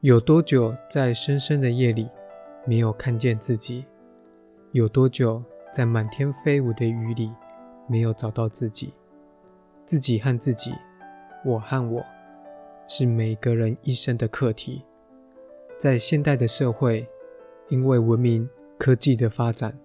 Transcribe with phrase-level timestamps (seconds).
[0.00, 2.08] 有多久在深深的夜里
[2.64, 3.84] 没有看见自己？
[4.70, 5.42] 有多久
[5.72, 7.34] 在满天飞舞的雨里
[7.88, 8.94] 没有找到自己？
[9.84, 10.72] 自己和自己，
[11.44, 12.06] 我和我，
[12.86, 14.84] 是每个人一生的课题。
[15.76, 17.04] 在现代的社会，
[17.68, 19.76] 因为文明科技的发展，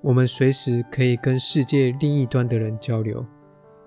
[0.00, 3.26] 我们随时可以跟世界另一端的人交流，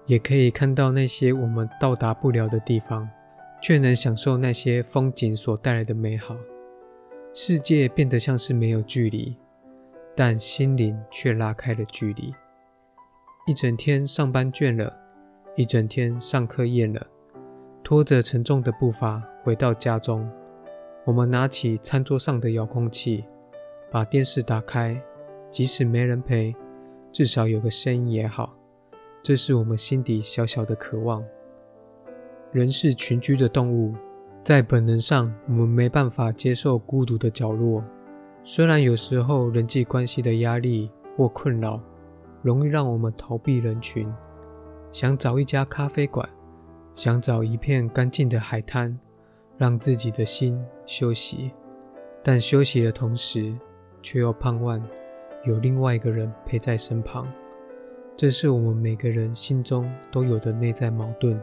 [0.07, 3.09] 也可以看到那些我们到达不了的地方。
[3.63, 6.35] 却能享受那些风景所带来的美好，
[7.33, 9.37] 世界变得像是没有距离，
[10.13, 12.33] 但心灵却拉开了距离。
[13.47, 14.93] 一整天上班倦了，
[15.55, 17.07] 一整天上课厌了，
[17.81, 20.29] 拖着沉重的步伐回到家中，
[21.05, 23.23] 我们拿起餐桌上的遥控器，
[23.89, 25.01] 把电视打开，
[25.49, 26.53] 即使没人陪，
[27.13, 28.57] 至少有个声音也好。
[29.23, 31.23] 这是我们心底小小的渴望。
[32.53, 33.95] 人是群居的动物，
[34.43, 37.83] 在本能上，我们没办法接受孤独的角落。
[38.43, 41.81] 虽然有时候人际关系的压力或困扰，
[42.43, 44.07] 容易让我们逃避人群，
[44.91, 46.29] 想找一家咖啡馆，
[46.93, 48.99] 想找一片干净的海滩，
[49.57, 51.51] 让自己的心休息。
[52.21, 53.57] 但休息的同时，
[54.03, 54.79] 却又盼望
[55.43, 57.27] 有另外一个人陪在身旁。
[58.15, 61.41] 这是我们每个人心中都有的内在矛盾。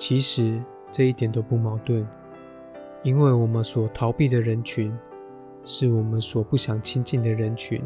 [0.00, 0.58] 其实
[0.90, 2.08] 这一点都不矛盾，
[3.02, 4.90] 因为我们所逃避的人群，
[5.62, 7.82] 是我们所不想亲近的人群，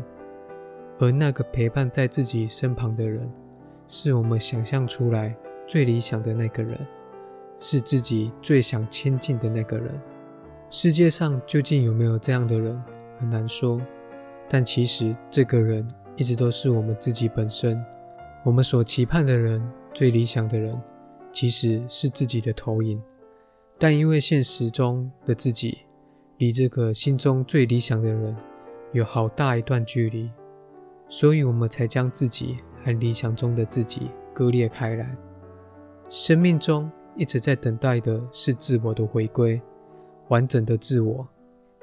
[1.01, 3.29] 而那个陪伴在自己身旁的人，
[3.89, 6.79] 是我们想象出来最理想的那个人，
[7.59, 10.01] 是自己最想亲近的那个人。
[10.71, 12.81] 世界上究竟有没有这样的人，
[13.19, 13.83] 很难说。
[14.49, 17.85] 但其实这个人一直都是我们自己本身，
[18.45, 19.61] 我们所期盼的人，
[19.93, 20.81] 最理想的人。
[21.35, 23.03] 其实是自己的投影，
[23.77, 25.79] 但因为现实中的自己
[26.39, 28.37] 离这个心中最理想的人
[28.93, 30.31] 有好大一段距离，
[31.09, 35.17] 所以我们才将自己和理想中的自己割裂开来。
[36.09, 39.61] 生命中一直在等待的是自我的回归，
[40.29, 41.27] 完整的自我，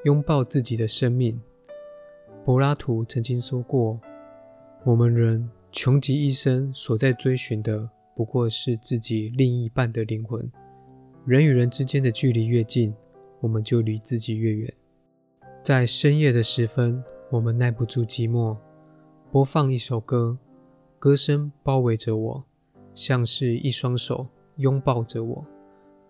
[0.05, 1.41] 拥抱自己的生命。
[2.45, 3.99] 柏拉图曾经说过
[4.85, 7.89] ：“我们人穷极一生所在追寻的。”
[8.21, 10.47] 不过是自己另一半的灵魂。
[11.25, 12.93] 人与人之间的距离越近，
[13.39, 14.71] 我们就离自己越远。
[15.63, 18.55] 在深夜的时分，我们耐不住寂寞，
[19.31, 20.37] 播放一首歌，
[20.99, 22.45] 歌声包围着我，
[22.93, 24.27] 像是一双手
[24.57, 25.43] 拥抱着我，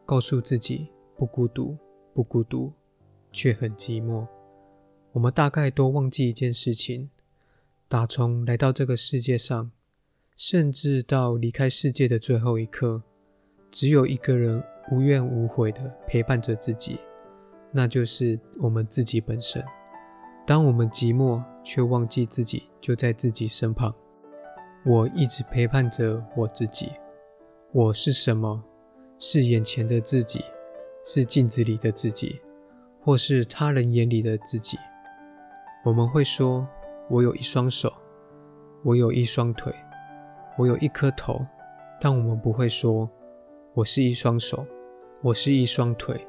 [0.06, 1.78] 告诉自己不孤独，
[2.14, 2.74] 不孤独，
[3.32, 4.28] 却很寂寞。
[5.14, 7.10] 我们大概都忘记一件事情：
[7.88, 9.72] 打从来到这个世界上。
[10.44, 13.04] 甚至到离开世界的最后一刻，
[13.70, 17.00] 只有一个人无怨无悔地陪伴着自己，
[17.72, 19.64] 那就是我们自己本身。
[20.48, 23.94] 当我们寂寞却忘记自己就在自己身旁，
[24.84, 26.90] 我一直陪伴着我自己。
[27.72, 28.64] 我是什么？
[29.20, 30.44] 是眼前的自己，
[31.06, 32.42] 是镜子里的自己，
[33.00, 34.76] 或是他人眼里的自己？
[35.86, 36.68] 我们会说
[37.12, 37.94] ：“我有一双手，
[38.84, 39.72] 我有一双腿。”
[40.62, 41.44] 我有一颗头，
[42.00, 43.10] 但我们不会说
[43.74, 44.64] “我是一双手，
[45.24, 46.28] 我是一双腿，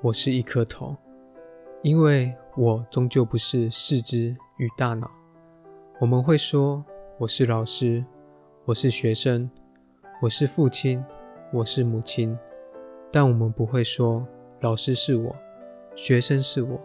[0.00, 0.96] 我是一颗头”，
[1.82, 5.10] 因为我终究不是四肢与大脑。
[5.98, 6.84] 我们会说
[7.18, 8.04] “我是老师，
[8.66, 9.50] 我是学生，
[10.20, 11.04] 我是父亲，
[11.52, 12.38] 我是母亲”，
[13.10, 14.24] 但我们不会说
[14.62, 15.34] “老师是我，
[15.96, 16.80] 学生是我，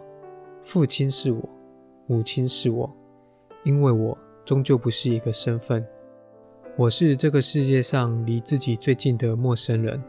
[0.64, 1.48] 父亲是我，
[2.08, 2.92] 母亲是我”，
[3.62, 5.86] 因为我终究不是一个身份。
[6.78, 10.00] 我是这个世界上离自己最近的陌生人，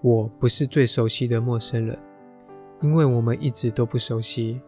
[0.00, 1.96] 我不是最熟悉的陌生人，
[2.80, 4.60] 因为我们一直都不熟悉，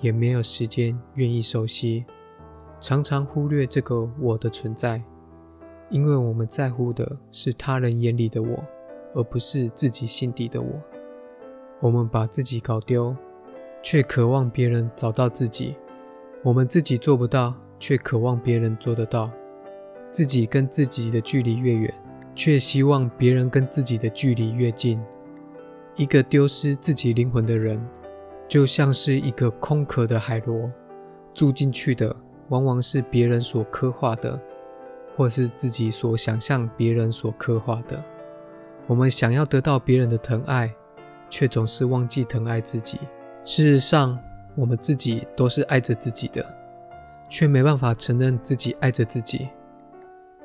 [0.00, 2.04] 也没有时间愿意熟悉，
[2.80, 5.02] 常常忽略这个我的存在，
[5.88, 8.62] 因为我们在乎的是他人眼里的我，
[9.14, 10.82] 而不是自己心底的我。
[11.80, 13.16] 我们把自己搞丢，
[13.82, 15.76] 却渴望别人找到自己；
[16.42, 19.30] 我们自己做不到，却渴望别人做得到。
[20.14, 21.92] 自己跟自己的距离越远，
[22.36, 25.02] 却希望别人跟自己的距离越近。
[25.96, 27.84] 一个丢失自己灵魂的人，
[28.46, 30.70] 就像是一个空壳的海螺，
[31.34, 32.14] 住进去的
[32.50, 34.40] 往往是别人所刻画的，
[35.16, 38.00] 或是自己所想象别人所刻画的。
[38.86, 40.72] 我们想要得到别人的疼爱，
[41.28, 43.00] 却总是忘记疼爱自己。
[43.44, 44.16] 事实上，
[44.54, 46.46] 我们自己都是爱着自己的，
[47.28, 49.48] 却没办法承认自己爱着自己。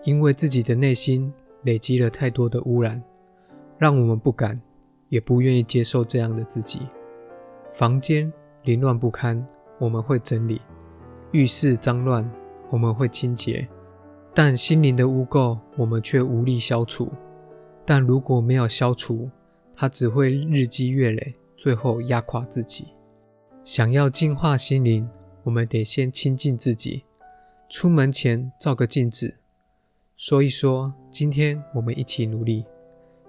[0.03, 1.31] 因为自己的内心
[1.63, 3.03] 累积了太多的污染，
[3.77, 4.59] 让我们不敢，
[5.09, 6.81] 也不愿意接受这样的自己。
[7.71, 8.31] 房间
[8.63, 9.45] 凌乱不堪，
[9.77, 10.61] 我们会整理；
[11.31, 12.29] 浴室脏乱，
[12.69, 13.67] 我们会清洁。
[14.33, 17.09] 但心灵的污垢，我们却无力消除。
[17.85, 19.29] 但如果没有消除，
[19.75, 22.87] 它只会日积月累，最后压垮自己。
[23.63, 25.09] 想要净化心灵，
[25.43, 27.03] 我们得先亲近自己。
[27.67, 29.38] 出门前照个镜子，
[30.21, 32.65] 说一说今天我们一起努力；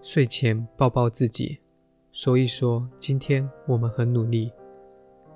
[0.02, 1.60] 睡前抱抱自己，
[2.10, 4.50] 说一说今天我们很努力。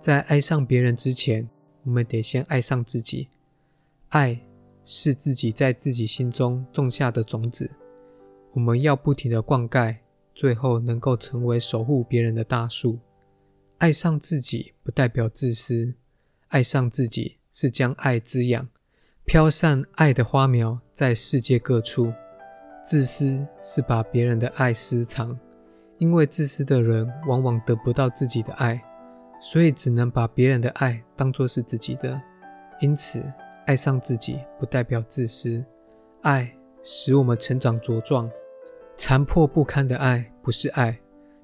[0.00, 1.48] 在爱上别人之前，
[1.84, 3.28] 我们得先爱上自己。
[4.08, 4.40] 爱
[4.82, 7.70] 是自己在自己心中种下的种子，
[8.54, 9.98] 我们要不停的灌溉。
[10.34, 12.98] 最后能够成为守护别人的大树。
[13.78, 15.94] 爱上自己不代表自私，
[16.48, 18.68] 爱上自己是将爱滋养，
[19.26, 22.12] 飘散爱的花苗在世界各处。
[22.84, 25.38] 自私是把别人的爱私藏，
[25.96, 28.78] 因为自私的人往往得不到自己的爱，
[29.40, 32.20] 所以只能把别人的爱当作是自己的。
[32.80, 33.24] 因此，
[33.66, 35.64] 爱上自己不代表自私，
[36.20, 38.30] 爱使我们成长茁壮。
[38.94, 41.00] 残破不堪的爱不是爱，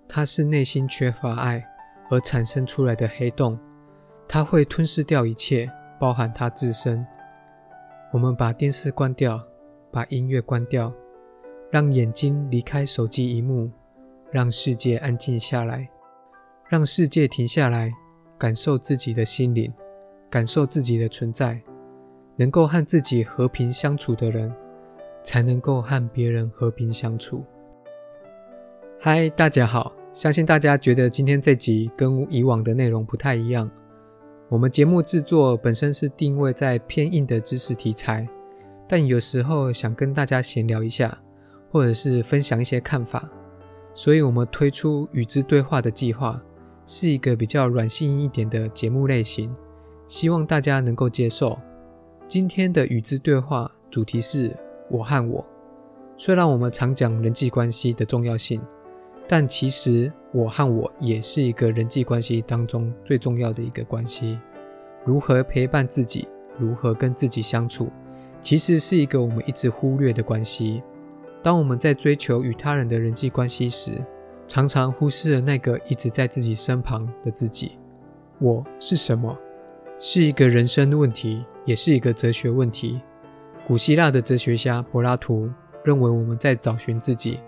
[0.07, 1.67] 它是内心缺乏爱
[2.11, 3.59] 而产生出来的黑洞，
[4.29, 7.05] 它会吞噬掉一切，包含它自身。
[8.13, 9.41] 我们把电视关掉，
[9.91, 10.93] 把音乐关掉，
[11.71, 13.71] 让眼睛离开手机荧幕，
[14.31, 15.89] 让世界安静下来，
[16.69, 17.93] 让世界停下来，
[18.37, 19.73] 感受自己的心灵，
[20.29, 21.61] 感受自己的存在。
[22.37, 24.53] 能够和自己和平相处的人。
[25.23, 27.45] 才能够和别人和平相处。
[28.99, 29.93] 嗨，大家好！
[30.13, 33.71] 相信大家觉得今天这集跟以往的内容不太一样。
[34.51, 38.27] 我们节目制作本身是定位在偏硬的知识题材，
[38.89, 41.17] 但有时候想跟大家闲聊一下，
[41.71, 43.31] 或者是分享一些看法，
[43.95, 46.43] 所以我们推出与之对话的计划，
[46.85, 49.55] 是一个比较软性一点的节目类型，
[50.09, 51.57] 希望大家能够接受。
[52.27, 54.55] 今天的与之对话主题是。
[54.91, 55.47] 我和我，
[56.17, 58.61] 虽然我们常讲人际关系的重要性，
[59.29, 64.39] 但其实我和我也是一个人际关系当中最重要的一个关系。
[65.05, 66.29] 如何陪伴自己，
[66.59, 67.89] 如何跟自己相处，
[68.41, 70.83] 其实是一个我们一直忽略的关系。
[71.43, 73.93] 当我们在追求与他人的人际关系时，
[74.47, 77.79] 常常忽视了那个一直在自己身旁的自己。
[78.39, 79.37] 我是什么？
[79.99, 83.01] 是一个人生问题，也是一个哲学问题。
[83.67, 85.51] 古希腊的哲学家柏拉图
[85.85, 87.41] 认为我们在找寻自己，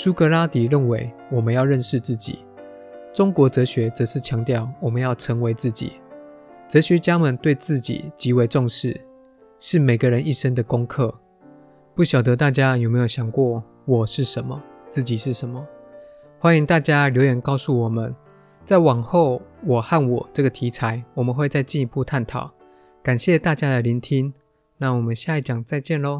[0.00, 2.44] 苏格拉底认为我们要认识自己，
[3.12, 5.94] 中国哲学则是强调我们要成为自己。
[6.68, 9.00] 哲学家们对自己极为重视，
[9.58, 11.12] 是每个人一生的功课。
[11.96, 15.66] 不晓得大家有没有想过，我是什么，自己是什么？
[16.38, 18.14] 欢迎大家留言告诉我们。
[18.64, 22.52] 在往后，我和我这个题材，我们会再进一步探讨。
[23.02, 24.32] 感谢大家的聆听。
[24.76, 26.16] 那我们下一讲再见喽。